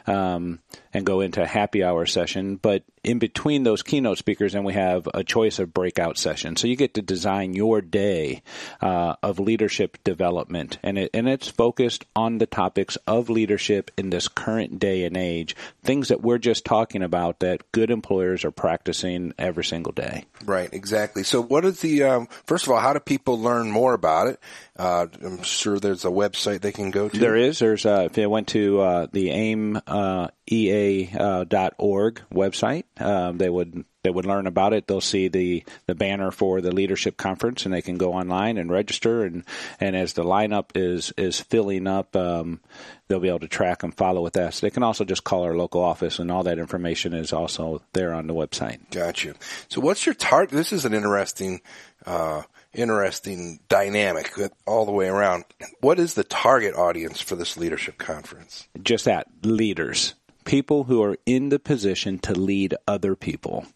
um, 0.07 0.59
and 0.93 1.05
go 1.05 1.21
into 1.21 1.41
a 1.41 1.47
happy 1.47 1.85
hour 1.85 2.05
session. 2.05 2.57
But 2.57 2.83
in 3.03 3.19
between 3.19 3.63
those 3.63 3.81
keynote 3.81 4.17
speakers, 4.17 4.55
and 4.55 4.65
we 4.65 4.73
have 4.73 5.07
a 5.13 5.23
choice 5.23 5.59
of 5.59 5.73
breakout 5.73 6.17
sessions. 6.17 6.59
So 6.59 6.67
you 6.67 6.75
get 6.75 6.95
to 6.95 7.01
design 7.01 7.53
your 7.53 7.79
day 7.81 8.41
uh, 8.81 9.15
of 9.23 9.39
leadership 9.39 9.97
development, 10.03 10.79
and 10.83 10.97
it 10.97 11.11
and 11.13 11.29
it's 11.29 11.47
focused 11.47 12.05
on 12.15 12.39
the 12.39 12.45
topics 12.45 12.97
of 13.07 13.29
leadership 13.29 13.91
in 13.97 14.09
this 14.09 14.27
current 14.27 14.79
day 14.79 15.05
and 15.05 15.15
age. 15.15 15.55
Things 15.81 16.09
that 16.09 16.21
we're 16.21 16.39
just 16.39 16.65
talking 16.65 17.03
about 17.03 17.39
that 17.39 17.71
good 17.71 17.89
employers 17.89 18.43
are 18.43 18.51
practicing 18.51 19.33
every 19.37 19.63
single 19.63 19.93
day. 19.93 20.08
Right, 20.45 20.69
exactly. 20.71 21.23
So, 21.23 21.41
what 21.41 21.65
is 21.65 21.81
the 21.81 22.03
um, 22.03 22.27
first 22.45 22.65
of 22.65 22.71
all? 22.71 22.79
How 22.79 22.93
do 22.93 22.99
people 22.99 23.39
learn 23.39 23.69
more 23.69 23.93
about 23.93 24.27
it? 24.27 24.39
Uh, 24.77 25.07
I'm 25.23 25.43
sure 25.43 25.79
there's 25.79 26.05
a 26.05 26.09
website 26.09 26.61
they 26.61 26.71
can 26.71 26.91
go 26.91 27.09
to. 27.09 27.17
There 27.17 27.35
is. 27.35 27.59
There's 27.59 27.85
uh, 27.85 28.03
if 28.05 28.13
they 28.13 28.25
went 28.25 28.47
to 28.49 28.81
uh, 28.81 29.07
the 29.11 29.29
AIM 29.29 29.81
uh, 29.85 30.29
ea.org 30.51 32.19
uh, 32.19 32.35
website. 32.35 32.83
Um, 32.99 33.37
they 33.37 33.49
would 33.49 33.85
they 34.03 34.09
would 34.09 34.25
learn 34.25 34.47
about 34.47 34.73
it. 34.73 34.87
They'll 34.87 35.01
see 35.01 35.27
the, 35.27 35.63
the 35.85 35.95
banner 35.95 36.31
for 36.31 36.61
the 36.61 36.71
leadership 36.71 37.17
conference, 37.17 37.65
and 37.65 37.73
they 37.73 37.81
can 37.81 37.97
go 37.97 38.13
online 38.13 38.57
and 38.57 38.71
register. 38.71 39.23
and 39.23 39.43
And 39.79 39.95
as 39.95 40.13
the 40.13 40.23
lineup 40.23 40.71
is 40.75 41.13
is 41.17 41.41
filling 41.41 41.85
up, 41.85 42.15
um, 42.15 42.61
they'll 43.07 43.19
be 43.19 43.27
able 43.27 43.39
to 43.39 43.47
track 43.47 43.83
and 43.83 43.95
follow 43.95 44.21
with 44.21 44.37
us. 44.37 44.61
They 44.61 44.69
can 44.69 44.83
also 44.83 45.03
just 45.03 45.25
call 45.25 45.43
our 45.43 45.55
local 45.55 45.81
office, 45.83 46.17
and 46.19 46.31
all 46.31 46.43
that 46.43 46.59
information 46.59 47.13
is 47.13 47.33
also 47.33 47.81
there 47.93 48.13
on 48.13 48.27
the 48.27 48.33
website. 48.33 48.89
Gotcha. 48.91 49.35
So, 49.67 49.81
what's 49.81 50.05
your 50.05 50.15
target? 50.15 50.55
This 50.55 50.73
is 50.73 50.85
an 50.85 50.93
interesting. 50.93 51.61
Uh, 52.05 52.43
interesting 52.71 53.59
dynamic 53.67 54.31
all 54.67 54.85
the 54.85 54.91
way 54.91 55.07
around. 55.07 55.43
What 55.81 55.97
is 55.97 56.13
the 56.13 56.23
target 56.23 56.75
audience 56.75 57.19
for 57.19 57.35
this 57.35 57.57
leadership 57.57 57.97
conference? 57.97 58.67
Just 58.83 59.05
that 59.05 59.25
leaders 59.41 60.13
people 60.49 60.85
who 60.85 61.03
are 61.03 61.15
in 61.27 61.49
the 61.49 61.59
position 61.59 62.17
to 62.17 62.33
lead 62.33 62.73
other 62.87 63.15
people. 63.15 63.67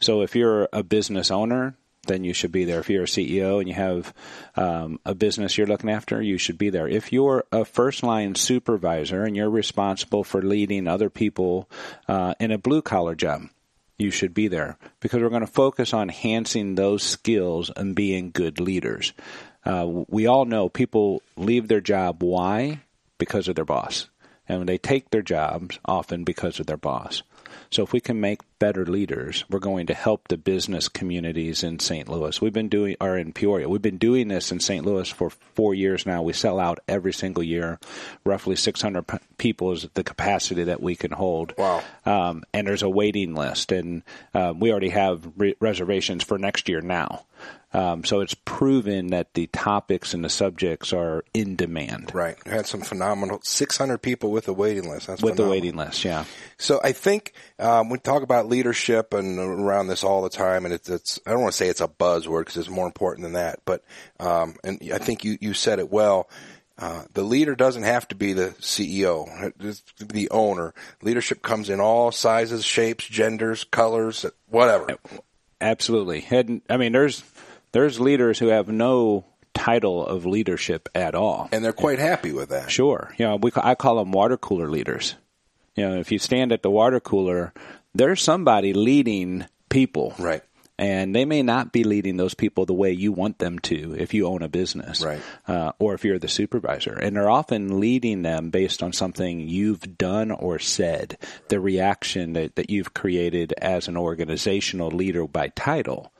So 0.00 0.22
if 0.22 0.34
you're 0.34 0.66
a 0.72 0.82
business 0.82 1.30
owner, 1.30 1.74
then 2.06 2.24
you 2.24 2.32
should 2.32 2.50
be 2.50 2.64
there. 2.64 2.80
If 2.80 2.88
you're 2.88 3.02
a 3.02 3.06
CEO 3.06 3.58
and 3.58 3.68
you 3.68 3.74
have 3.74 4.14
um, 4.56 4.98
a 5.04 5.14
business 5.14 5.58
you're 5.58 5.66
looking 5.66 5.90
after, 5.90 6.22
you 6.22 6.38
should 6.38 6.56
be 6.56 6.70
there. 6.70 6.88
If 6.88 7.12
you're 7.12 7.44
a 7.52 7.66
first 7.66 8.02
line 8.02 8.34
supervisor 8.34 9.24
and 9.24 9.36
you're 9.36 9.50
responsible 9.50 10.24
for 10.24 10.40
leading 10.40 10.88
other 10.88 11.10
people 11.10 11.68
uh, 12.08 12.32
in 12.40 12.50
a 12.50 12.56
blue 12.56 12.80
collar 12.80 13.14
job, 13.14 13.42
you 13.98 14.10
should 14.10 14.32
be 14.32 14.48
there 14.48 14.78
because 15.00 15.20
we're 15.20 15.28
going 15.28 15.42
to 15.42 15.46
focus 15.46 15.92
on 15.92 16.04
enhancing 16.04 16.76
those 16.76 17.02
skills 17.02 17.70
and 17.76 17.94
being 17.94 18.30
good 18.30 18.58
leaders. 18.58 19.12
Uh, 19.66 19.86
we 19.86 20.26
all 20.26 20.46
know 20.46 20.70
people 20.70 21.20
leave 21.36 21.68
their 21.68 21.82
job. 21.82 22.22
Why? 22.22 22.80
Because 23.18 23.48
of 23.48 23.54
their 23.54 23.66
boss 23.66 24.08
and 24.60 24.68
they 24.68 24.78
take 24.78 25.10
their 25.10 25.22
jobs 25.22 25.78
often 25.84 26.24
because 26.24 26.60
of 26.60 26.66
their 26.66 26.76
boss. 26.76 27.22
So 27.70 27.82
if 27.82 27.92
we 27.92 28.00
can 28.00 28.20
make 28.20 28.40
better 28.62 28.86
leaders, 28.86 29.44
we're 29.50 29.58
going 29.58 29.88
to 29.88 29.92
help 29.92 30.28
the 30.28 30.36
business 30.36 30.88
communities 30.88 31.64
in 31.64 31.80
St. 31.80 32.08
Louis. 32.08 32.40
We've 32.40 32.52
been 32.52 32.68
doing, 32.68 32.94
or 33.00 33.18
in 33.18 33.32
Peoria, 33.32 33.68
we've 33.68 33.82
been 33.82 33.98
doing 33.98 34.28
this 34.28 34.52
in 34.52 34.60
St. 34.60 34.86
Louis 34.86 35.10
for 35.10 35.30
four 35.30 35.74
years 35.74 36.06
now. 36.06 36.22
We 36.22 36.32
sell 36.32 36.60
out 36.60 36.78
every 36.86 37.12
single 37.12 37.42
year. 37.42 37.80
Roughly 38.24 38.54
600 38.54 39.02
p- 39.02 39.18
people 39.36 39.72
is 39.72 39.88
the 39.94 40.04
capacity 40.04 40.62
that 40.62 40.80
we 40.80 40.94
can 40.94 41.10
hold. 41.10 41.54
Wow. 41.58 41.82
Um, 42.06 42.44
and 42.54 42.64
there's 42.68 42.84
a 42.84 42.88
waiting 42.88 43.34
list, 43.34 43.72
and 43.72 44.04
uh, 44.32 44.54
we 44.56 44.70
already 44.70 44.90
have 44.90 45.28
re- 45.36 45.56
reservations 45.58 46.22
for 46.22 46.38
next 46.38 46.68
year 46.68 46.80
now. 46.80 47.24
Um, 47.74 48.04
so 48.04 48.20
it's 48.20 48.34
proven 48.34 49.08
that 49.08 49.32
the 49.32 49.46
topics 49.46 50.12
and 50.12 50.22
the 50.22 50.28
subjects 50.28 50.92
are 50.92 51.24
in 51.32 51.56
demand. 51.56 52.14
Right. 52.14 52.36
You 52.44 52.52
had 52.52 52.66
some 52.66 52.82
phenomenal 52.82 53.40
600 53.42 53.98
people 53.98 54.30
with 54.30 54.46
a 54.48 54.52
waiting 54.52 54.90
list. 54.90 55.06
That's 55.06 55.22
with 55.22 55.36
phenomenal. 55.36 55.44
the 55.44 55.50
waiting 55.50 55.76
list, 55.76 56.04
yeah. 56.04 56.24
So 56.58 56.80
I 56.84 56.92
think 56.92 57.32
um, 57.58 57.88
we 57.88 57.98
talk 57.98 58.22
about 58.22 58.46
leadership 58.52 59.14
and 59.14 59.38
around 59.38 59.88
this 59.88 60.04
all 60.04 60.22
the 60.22 60.30
time, 60.30 60.64
and 60.64 60.74
it's, 60.74 60.88
it's 60.88 61.20
I 61.26 61.30
don't 61.30 61.40
want 61.40 61.52
to 61.52 61.56
say 61.56 61.68
it's 61.68 61.80
a 61.80 61.88
buzzword 61.88 62.42
because 62.42 62.58
it's 62.58 62.68
more 62.68 62.86
important 62.86 63.24
than 63.24 63.32
that. 63.32 63.60
But 63.64 63.82
um, 64.20 64.56
and 64.62 64.78
I 64.92 64.98
think 64.98 65.24
you 65.24 65.38
you 65.40 65.54
said 65.54 65.78
it 65.78 65.90
well. 65.90 66.28
Uh, 66.78 67.04
the 67.12 67.22
leader 67.22 67.54
doesn't 67.54 67.84
have 67.84 68.08
to 68.08 68.14
be 68.14 68.32
the 68.32 68.48
CEO, 68.60 69.52
the 69.98 70.30
owner. 70.30 70.74
Leadership 71.02 71.42
comes 71.42 71.70
in 71.70 71.80
all 71.80 72.10
sizes, 72.10 72.64
shapes, 72.64 73.06
genders, 73.06 73.64
colors, 73.64 74.26
whatever. 74.48 74.96
Absolutely. 75.60 76.26
And, 76.30 76.62
I 76.68 76.76
mean, 76.78 76.92
there's 76.92 77.22
there's 77.72 78.00
leaders 78.00 78.38
who 78.38 78.48
have 78.48 78.68
no 78.68 79.24
title 79.54 80.04
of 80.04 80.26
leadership 80.26 80.88
at 80.94 81.14
all, 81.14 81.48
and 81.52 81.64
they're 81.64 81.72
quite 81.72 81.98
happy 81.98 82.32
with 82.32 82.48
that. 82.48 82.70
Sure. 82.70 83.14
You 83.16 83.26
know, 83.26 83.36
we 83.36 83.52
I 83.56 83.74
call 83.74 83.96
them 83.96 84.12
water 84.12 84.36
cooler 84.36 84.68
leaders. 84.68 85.14
You 85.76 85.88
know, 85.88 85.98
if 85.98 86.12
you 86.12 86.18
stand 86.18 86.52
at 86.52 86.62
the 86.62 86.70
water 86.70 87.00
cooler, 87.00 87.52
there's 87.94 88.22
somebody 88.22 88.72
leading 88.72 89.46
people. 89.68 90.14
Right 90.18 90.42
and 90.78 91.14
they 91.14 91.24
may 91.24 91.42
not 91.42 91.70
be 91.70 91.84
leading 91.84 92.16
those 92.16 92.34
people 92.34 92.66
the 92.66 92.72
way 92.72 92.90
you 92.90 93.12
want 93.12 93.38
them 93.38 93.58
to 93.60 93.94
if 93.96 94.12
you 94.14 94.26
own 94.26 94.42
a 94.42 94.48
business 94.48 95.00
right. 95.02 95.20
uh, 95.46 95.72
or 95.78 95.94
if 95.94 96.04
you're 96.04 96.18
the 96.18 96.28
supervisor 96.28 96.92
and 96.92 97.14
they're 97.14 97.30
often 97.30 97.78
leading 97.78 98.22
them 98.22 98.50
based 98.50 98.82
on 98.82 98.92
something 98.92 99.40
you've 99.40 99.96
done 99.96 100.30
or 100.30 100.58
said 100.58 101.16
the 101.48 101.60
reaction 101.60 102.32
that, 102.32 102.56
that 102.56 102.70
you've 102.70 102.94
created 102.94 103.52
as 103.58 103.86
an 103.86 103.96
organizational 103.96 104.90
leader 104.90 105.26
by 105.26 105.48
title 105.48 106.12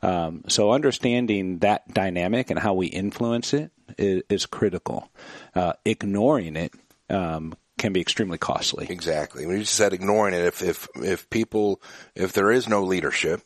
um, 0.00 0.44
so 0.48 0.70
understanding 0.70 1.58
that 1.58 1.92
dynamic 1.92 2.50
and 2.50 2.58
how 2.58 2.72
we 2.72 2.86
influence 2.86 3.52
it 3.52 3.72
is, 3.98 4.22
is 4.28 4.46
critical 4.46 5.10
uh, 5.54 5.72
ignoring 5.84 6.56
it 6.56 6.72
um, 7.10 7.54
can 7.78 7.92
be 7.92 8.00
extremely 8.00 8.38
costly. 8.38 8.86
Exactly. 8.90 9.46
When 9.46 9.58
you 9.58 9.64
said 9.64 9.92
ignoring 9.92 10.34
it, 10.34 10.44
if 10.44 10.62
if 10.62 10.88
if 10.96 11.30
people 11.30 11.80
if 12.14 12.32
there 12.32 12.50
is 12.50 12.68
no 12.68 12.82
leadership, 12.84 13.42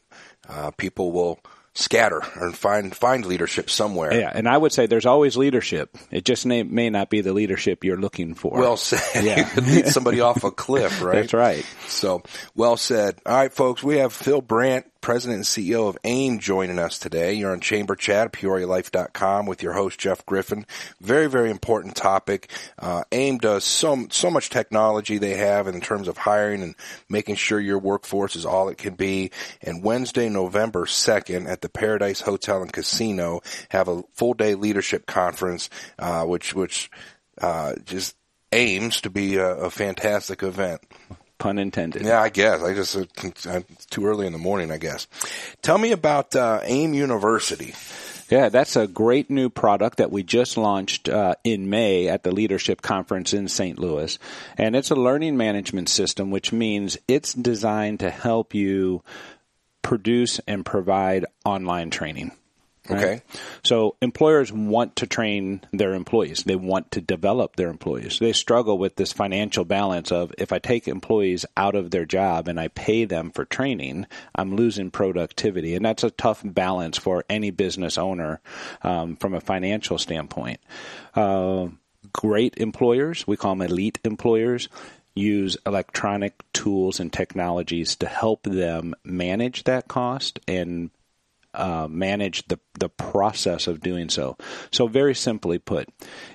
uh, 0.48 0.70
people 0.72 1.12
will 1.12 1.38
scatter 1.74 2.20
and 2.34 2.54
find 2.56 2.94
find 2.94 3.24
leadership 3.24 3.70
somewhere. 3.70 4.12
Yeah, 4.14 4.30
and 4.32 4.48
I 4.48 4.56
would 4.56 4.72
say 4.72 4.86
there's 4.86 5.06
always 5.06 5.36
leadership. 5.36 5.96
It 6.10 6.24
just 6.24 6.44
may, 6.44 6.62
may 6.62 6.90
not 6.90 7.10
be 7.10 7.20
the 7.20 7.32
leadership 7.32 7.84
you're 7.84 8.00
looking 8.00 8.34
for. 8.34 8.58
Well 8.58 8.76
said. 8.76 9.24
Yeah. 9.24 9.48
lead 9.56 9.88
somebody 9.88 10.20
off 10.20 10.44
a 10.44 10.50
cliff, 10.50 11.02
right? 11.02 11.14
That's 11.22 11.34
right. 11.34 11.64
So, 11.86 12.22
well 12.54 12.76
said. 12.76 13.18
All 13.24 13.34
right, 13.34 13.52
folks, 13.52 13.82
we 13.82 13.98
have 13.98 14.12
Phil 14.12 14.42
Brandt, 14.42 14.86
President 15.02 15.36
and 15.38 15.44
CEO 15.44 15.88
of 15.88 15.98
AIM, 16.04 16.38
joining 16.38 16.78
us 16.78 16.98
today. 16.98 17.34
You're 17.34 17.50
on 17.50 17.60
Chamber 17.60 17.96
Chat 17.96 18.26
at 18.26 18.32
PeoriaLife.com 18.32 19.46
with 19.46 19.60
your 19.60 19.72
host, 19.72 19.98
Jeff 19.98 20.24
Griffin. 20.24 20.64
Very, 21.00 21.28
very 21.28 21.50
important 21.50 21.96
topic. 21.96 22.48
Uh, 22.78 23.02
AIM 23.10 23.38
does 23.38 23.64
so, 23.64 24.06
so 24.10 24.30
much 24.30 24.48
technology 24.48 25.18
they 25.18 25.34
have 25.34 25.66
in 25.66 25.80
terms 25.80 26.06
of 26.06 26.16
hiring 26.16 26.62
and 26.62 26.76
making 27.10 27.34
sure 27.34 27.58
your 27.58 27.80
workforce 27.80 28.36
is 28.36 28.46
all 28.46 28.68
it 28.68 28.78
can 28.78 28.94
be. 28.94 29.32
And 29.60 29.82
Wednesday, 29.82 30.28
November 30.28 30.86
2nd 30.86 31.48
at 31.48 31.62
the 31.62 31.68
Par-A-Dice 31.68 32.20
Hotel 32.20 32.62
and 32.62 32.72
Casino 32.72 33.40
have 33.70 33.88
a 33.88 34.04
full 34.12 34.34
day 34.34 34.54
leadership 34.54 35.06
conference, 35.06 35.68
uh, 35.98 36.24
which, 36.24 36.54
which, 36.54 36.90
uh, 37.40 37.74
just 37.84 38.14
aims 38.52 39.00
to 39.00 39.10
be 39.10 39.36
a, 39.36 39.56
a 39.56 39.70
fantastic 39.70 40.44
event 40.44 40.80
pun 41.42 41.58
intended. 41.58 42.02
Yeah, 42.02 42.22
I 42.22 42.28
guess. 42.28 42.62
I 42.62 42.72
just 42.72 42.94
it's 42.94 43.86
too 43.86 44.06
early 44.06 44.26
in 44.26 44.32
the 44.32 44.38
morning. 44.38 44.70
I 44.70 44.78
guess. 44.78 45.08
Tell 45.60 45.76
me 45.76 45.90
about 45.90 46.36
uh, 46.36 46.60
AIM 46.62 46.94
University. 46.94 47.74
Yeah, 48.30 48.48
that's 48.48 48.76
a 48.76 48.86
great 48.86 49.28
new 49.28 49.50
product 49.50 49.98
that 49.98 50.12
we 50.12 50.22
just 50.22 50.56
launched 50.56 51.08
uh, 51.08 51.34
in 51.44 51.68
May 51.68 52.08
at 52.08 52.22
the 52.22 52.30
Leadership 52.32 52.80
Conference 52.80 53.34
in 53.34 53.48
St. 53.48 53.78
Louis. 53.78 54.18
And 54.56 54.74
it's 54.74 54.90
a 54.90 54.94
learning 54.94 55.36
management 55.36 55.90
system, 55.90 56.30
which 56.30 56.50
means 56.50 56.96
it's 57.08 57.34
designed 57.34 58.00
to 58.00 58.08
help 58.08 58.54
you 58.54 59.02
produce 59.82 60.38
and 60.46 60.64
provide 60.64 61.26
online 61.44 61.90
training. 61.90 62.32
Right? 62.88 63.04
Okay. 63.04 63.22
So 63.62 63.96
employers 64.02 64.52
want 64.52 64.96
to 64.96 65.06
train 65.06 65.60
their 65.72 65.94
employees. 65.94 66.42
They 66.42 66.56
want 66.56 66.90
to 66.92 67.00
develop 67.00 67.54
their 67.54 67.70
employees. 67.70 68.18
They 68.18 68.32
struggle 68.32 68.76
with 68.76 68.96
this 68.96 69.12
financial 69.12 69.64
balance 69.64 70.10
of 70.10 70.34
if 70.36 70.52
I 70.52 70.58
take 70.58 70.88
employees 70.88 71.46
out 71.56 71.76
of 71.76 71.92
their 71.92 72.04
job 72.04 72.48
and 72.48 72.58
I 72.58 72.68
pay 72.68 73.04
them 73.04 73.30
for 73.30 73.44
training, 73.44 74.06
I'm 74.34 74.56
losing 74.56 74.90
productivity. 74.90 75.76
And 75.76 75.84
that's 75.84 76.02
a 76.02 76.10
tough 76.10 76.42
balance 76.44 76.98
for 76.98 77.24
any 77.30 77.50
business 77.50 77.98
owner 77.98 78.40
um, 78.82 79.14
from 79.16 79.34
a 79.34 79.40
financial 79.40 79.98
standpoint. 79.98 80.60
Uh, 81.14 81.68
great 82.12 82.56
employers, 82.56 83.26
we 83.28 83.36
call 83.36 83.54
them 83.54 83.62
elite 83.62 84.00
employers, 84.02 84.68
use 85.14 85.56
electronic 85.66 86.42
tools 86.52 86.98
and 86.98 87.12
technologies 87.12 87.96
to 87.96 88.06
help 88.06 88.42
them 88.42 88.94
manage 89.04 89.64
that 89.64 89.86
cost 89.86 90.40
and 90.48 90.90
uh, 91.54 91.86
manage 91.88 92.46
the 92.48 92.58
the 92.74 92.88
process 92.88 93.66
of 93.66 93.80
doing 93.80 94.08
so. 94.08 94.36
So 94.70 94.86
very 94.86 95.14
simply 95.14 95.58
put, 95.58 95.88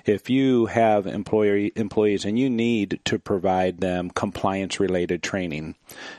if 0.06 0.30
you 0.30 0.66
have 0.66 1.06
employee 1.06 1.72
employees 1.74 2.24
and 2.24 2.38
you 2.38 2.48
need 2.48 3.00
to 3.06 3.18
provide 3.18 3.80
them 3.80 4.10
compliance 4.10 4.78
related 4.78 5.22
training, 5.22 5.74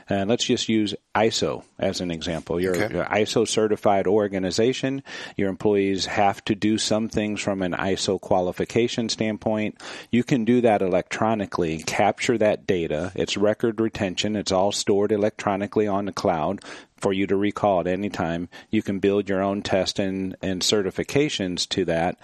and 0.08 0.28
let's 0.28 0.44
just 0.44 0.68
use 0.68 0.94
ISO 1.14 1.64
as 1.78 2.00
an 2.00 2.10
example. 2.10 2.60
You're, 2.60 2.76
okay. 2.76 2.94
ISO 2.94 3.46
certified 3.46 4.06
organization. 4.06 5.02
Your 5.36 5.48
employees 5.48 6.06
have 6.06 6.44
to 6.44 6.54
do 6.54 6.78
some 6.78 7.08
things 7.08 7.40
from 7.40 7.62
an 7.62 7.72
ISO 7.72 8.20
qualification 8.20 9.08
standpoint. 9.08 9.80
You 10.10 10.22
can 10.22 10.44
do 10.44 10.60
that 10.60 10.82
electronically, 10.82 11.82
capture 11.82 12.38
that 12.38 12.66
data. 12.66 13.10
It's 13.16 13.36
record 13.36 13.80
retention. 13.80 14.36
It's 14.36 14.52
all 14.52 14.70
stored 14.70 15.10
electronically 15.10 15.88
on 15.88 16.04
the 16.04 16.12
cloud 16.12 16.60
for 16.96 17.12
you 17.12 17.26
to 17.26 17.36
recall 17.36 17.80
at 17.80 17.86
any 17.88 18.10
time. 18.10 18.48
You 18.70 18.82
can 18.82 19.00
build 19.00 19.28
your 19.28 19.42
own 19.42 19.62
test 19.62 19.98
and, 19.98 20.36
and 20.42 20.62
certifications 20.62 21.68
to 21.70 21.86
that. 21.86 22.18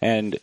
And 0.00 0.36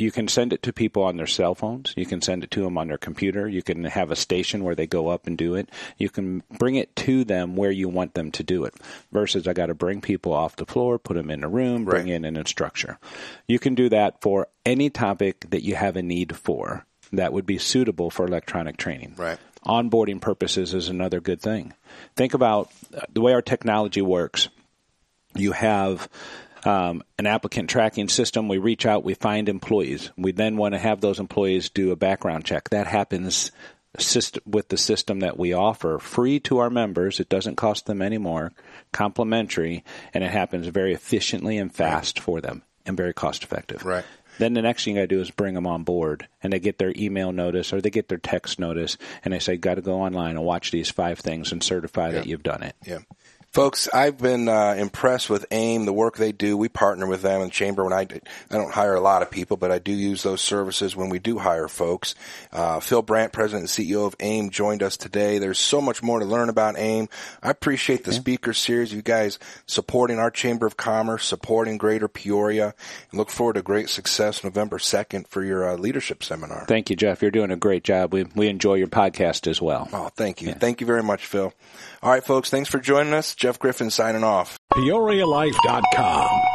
you 0.00 0.10
can 0.10 0.28
send 0.28 0.52
it 0.52 0.62
to 0.62 0.72
people 0.72 1.02
on 1.02 1.16
their 1.16 1.26
cell 1.26 1.54
phones. 1.54 1.94
You 1.96 2.06
can 2.06 2.22
send 2.22 2.44
it 2.44 2.50
to 2.52 2.62
them 2.62 2.78
on 2.78 2.88
their 2.88 2.98
computer. 2.98 3.48
You 3.48 3.62
can 3.62 3.84
have 3.84 4.10
a 4.10 4.16
station 4.16 4.64
where 4.64 4.74
they 4.74 4.86
go 4.86 5.08
up 5.08 5.26
and 5.26 5.36
do 5.36 5.54
it. 5.54 5.68
You 5.98 6.08
can 6.08 6.42
bring 6.58 6.76
it 6.76 6.94
to 6.96 7.24
them 7.24 7.56
where 7.56 7.70
you 7.70 7.88
want 7.88 8.14
them 8.14 8.30
to 8.32 8.42
do 8.42 8.64
it 8.64 8.74
versus 9.12 9.46
I 9.46 9.52
got 9.52 9.66
to 9.66 9.74
bring 9.74 10.00
people 10.00 10.32
off 10.32 10.56
the 10.56 10.66
floor, 10.66 10.98
put 10.98 11.14
them 11.14 11.30
in 11.30 11.44
a 11.44 11.48
room, 11.48 11.84
bring 11.84 12.06
right. 12.06 12.14
in 12.14 12.24
an 12.24 12.36
instructor. 12.36 12.98
You 13.46 13.58
can 13.58 13.74
do 13.74 13.88
that 13.90 14.20
for 14.20 14.48
any 14.64 14.90
topic 14.90 15.50
that 15.50 15.64
you 15.64 15.74
have 15.74 15.96
a 15.96 16.02
need 16.02 16.36
for 16.36 16.86
that 17.12 17.32
would 17.32 17.46
be 17.46 17.58
suitable 17.58 18.10
for 18.10 18.26
electronic 18.26 18.76
training. 18.76 19.14
Right. 19.16 19.38
Onboarding 19.66 20.20
purposes 20.20 20.72
is 20.74 20.88
another 20.88 21.20
good 21.20 21.40
thing. 21.40 21.74
Think 22.16 22.34
about 22.34 22.70
uh, 22.96 23.00
the 23.12 23.20
way 23.20 23.32
our 23.32 23.42
technology 23.42 24.00
works. 24.00 24.48
You 25.34 25.52
have 25.52 26.08
um, 26.64 27.02
an 27.18 27.26
applicant 27.26 27.70
tracking 27.70 28.08
system. 28.08 28.48
We 28.48 28.58
reach 28.58 28.86
out, 28.86 29.04
we 29.04 29.14
find 29.14 29.48
employees. 29.48 30.10
We 30.16 30.32
then 30.32 30.56
want 30.56 30.74
to 30.74 30.78
have 30.78 31.00
those 31.00 31.18
employees 31.18 31.70
do 31.70 31.92
a 31.92 31.96
background 31.96 32.44
check. 32.44 32.70
That 32.70 32.86
happens 32.86 33.52
with 34.46 34.68
the 34.68 34.76
system 34.76 35.20
that 35.20 35.38
we 35.38 35.52
offer, 35.52 35.98
free 35.98 36.38
to 36.40 36.58
our 36.58 36.70
members. 36.70 37.18
It 37.18 37.28
doesn't 37.28 37.56
cost 37.56 37.86
them 37.86 38.00
any 38.00 38.18
more, 38.18 38.52
complimentary, 38.92 39.84
and 40.14 40.22
it 40.22 40.30
happens 40.30 40.68
very 40.68 40.92
efficiently 40.94 41.58
and 41.58 41.74
fast 41.74 42.20
for 42.20 42.40
them 42.40 42.62
and 42.86 42.96
very 42.96 43.12
cost 43.12 43.42
effective. 43.42 43.84
Right. 43.84 44.04
Then 44.38 44.54
the 44.54 44.62
next 44.62 44.84
thing 44.84 44.98
I 44.98 45.06
do 45.06 45.20
is 45.20 45.30
bring 45.30 45.54
them 45.54 45.66
on 45.66 45.82
board, 45.82 46.26
and 46.42 46.52
they 46.52 46.60
get 46.60 46.78
their 46.78 46.94
email 46.96 47.30
notice 47.30 47.72
or 47.72 47.80
they 47.80 47.90
get 47.90 48.08
their 48.08 48.16
text 48.16 48.58
notice, 48.58 48.96
and 49.22 49.34
they 49.34 49.38
say, 49.38 49.56
"Got 49.56 49.74
to 49.74 49.82
go 49.82 50.00
online 50.00 50.36
and 50.36 50.44
watch 50.44 50.70
these 50.70 50.88
five 50.88 51.18
things 51.18 51.52
and 51.52 51.62
certify 51.62 52.06
yeah. 52.06 52.12
that 52.12 52.26
you've 52.26 52.42
done 52.42 52.62
it." 52.62 52.74
Yeah. 52.86 53.00
Folks, 53.52 53.88
I've 53.92 54.16
been 54.16 54.48
uh, 54.48 54.76
impressed 54.78 55.28
with 55.28 55.44
AIM, 55.50 55.84
the 55.84 55.92
work 55.92 56.16
they 56.16 56.30
do. 56.30 56.56
We 56.56 56.68
partner 56.68 57.08
with 57.08 57.22
them 57.22 57.40
in 57.40 57.48
the 57.48 57.52
chamber. 57.52 57.82
When 57.82 57.92
I, 57.92 58.02
I 58.02 58.56
don't 58.56 58.72
hire 58.72 58.94
a 58.94 59.00
lot 59.00 59.22
of 59.22 59.30
people, 59.32 59.56
but 59.56 59.72
I 59.72 59.80
do 59.80 59.90
use 59.90 60.22
those 60.22 60.40
services 60.40 60.94
when 60.94 61.08
we 61.08 61.18
do 61.18 61.36
hire 61.36 61.66
folks. 61.66 62.14
Uh, 62.52 62.78
Phil 62.78 63.02
Brandt, 63.02 63.32
President 63.32 63.62
and 63.62 63.88
CEO 63.88 64.06
of 64.06 64.14
AIM, 64.20 64.50
joined 64.50 64.84
us 64.84 64.96
today. 64.96 65.38
There's 65.38 65.58
so 65.58 65.80
much 65.80 66.00
more 66.00 66.20
to 66.20 66.24
learn 66.24 66.48
about 66.48 66.78
AIM. 66.78 67.08
I 67.42 67.50
appreciate 67.50 68.04
the 68.04 68.12
yeah. 68.12 68.20
speaker 68.20 68.52
series, 68.52 68.92
you 68.92 69.02
guys 69.02 69.40
supporting 69.66 70.20
our 70.20 70.30
Chamber 70.30 70.66
of 70.66 70.76
Commerce, 70.76 71.26
supporting 71.26 71.76
Greater 71.76 72.06
Peoria, 72.06 72.72
and 73.10 73.18
look 73.18 73.30
forward 73.30 73.54
to 73.54 73.62
great 73.62 73.88
success 73.88 74.44
November 74.44 74.78
2nd 74.78 75.26
for 75.26 75.42
your 75.42 75.68
uh, 75.68 75.76
leadership 75.76 76.22
seminar. 76.22 76.66
Thank 76.66 76.88
you, 76.88 76.94
Jeff. 76.94 77.20
You're 77.20 77.32
doing 77.32 77.50
a 77.50 77.56
great 77.56 77.82
job. 77.82 78.12
We, 78.12 78.22
we 78.36 78.46
enjoy 78.46 78.74
your 78.74 78.86
podcast 78.86 79.48
as 79.48 79.60
well. 79.60 79.88
Oh, 79.92 80.08
thank 80.14 80.40
you. 80.40 80.50
Yeah. 80.50 80.54
Thank 80.54 80.80
you 80.80 80.86
very 80.86 81.02
much, 81.02 81.26
Phil. 81.26 81.52
All 82.02 82.10
right, 82.10 82.24
folks, 82.24 82.48
thanks 82.48 82.70
for 82.70 82.78
joining 82.78 83.12
us. 83.12 83.34
Jeff 83.34 83.58
Griffin 83.58 83.90
signing 83.90 84.24
off. 84.24 84.58
PeoriaLife.com. 84.72 86.49